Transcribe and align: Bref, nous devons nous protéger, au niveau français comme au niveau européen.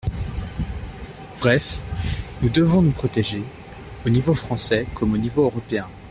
Bref, 1.41 1.77
nous 2.41 2.49
devons 2.49 2.81
nous 2.81 2.89
protéger, 2.89 3.43
au 4.03 4.09
niveau 4.09 4.33
français 4.33 4.87
comme 4.95 5.13
au 5.13 5.17
niveau 5.19 5.43
européen. 5.43 5.87